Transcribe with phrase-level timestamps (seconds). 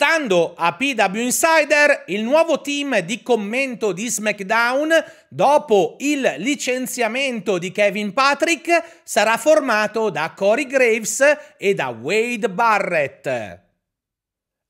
[0.00, 4.88] Stando a PW Insider, il nuovo team di commento di SmackDown,
[5.28, 11.22] dopo il licenziamento di Kevin Patrick, sarà formato da Corey Graves
[11.58, 13.60] e da Wade Barrett.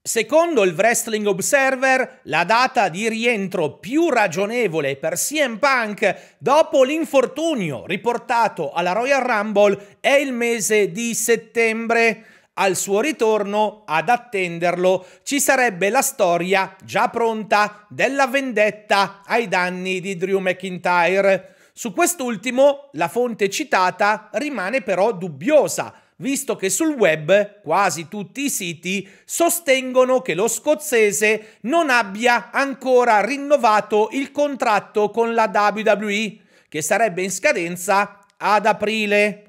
[0.00, 7.84] Secondo il Wrestling Observer, la data di rientro più ragionevole per CM Punk dopo l'infortunio
[7.84, 15.40] riportato alla Royal Rumble è il mese di settembre al suo ritorno, ad attenderlo, ci
[15.40, 21.54] sarebbe la storia già pronta della vendetta ai danni di Drew McIntyre.
[21.72, 28.50] Su quest'ultimo la fonte citata rimane però dubbiosa, visto che sul web quasi tutti i
[28.50, 36.38] siti sostengono che lo scozzese non abbia ancora rinnovato il contratto con la WWE,
[36.68, 39.47] che sarebbe in scadenza ad aprile.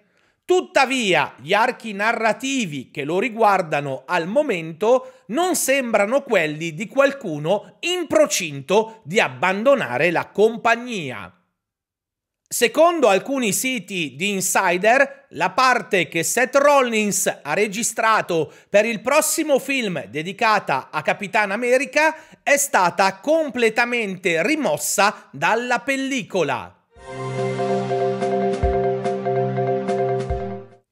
[0.49, 8.07] Tuttavia, gli archi narrativi che lo riguardano al momento non sembrano quelli di qualcuno in
[8.07, 11.31] procinto di abbandonare la compagnia.
[12.47, 19.59] Secondo alcuni siti di insider, la parte che Seth Rollins ha registrato per il prossimo
[19.59, 26.75] film dedicata a Capitan America è stata completamente rimossa dalla pellicola.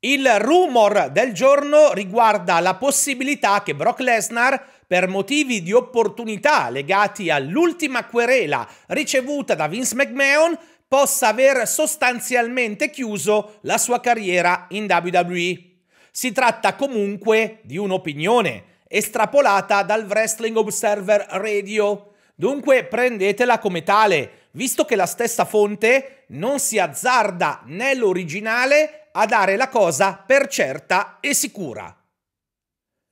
[0.07, 7.29] Il rumor del giorno riguarda la possibilità che Brock Lesnar, per motivi di opportunità legati
[7.29, 15.61] all'ultima querela ricevuta da Vince McMahon, possa aver sostanzialmente chiuso la sua carriera in WWE.
[16.09, 24.85] Si tratta comunque di un'opinione estrapolata dal Wrestling Observer Radio, dunque prendetela come tale, visto
[24.85, 31.33] che la stessa fonte non si azzarda nell'originale a dare la cosa per certa e
[31.33, 31.91] sicura.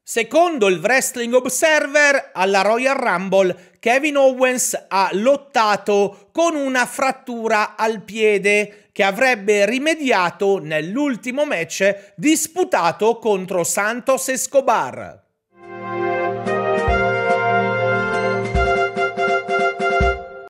[0.08, 8.04] Secondo il Wrestling Observer, alla Royal Rumble Kevin Owens ha lottato con una frattura al
[8.04, 15.25] piede che avrebbe rimediato nell'ultimo match disputato contro Santos Escobar.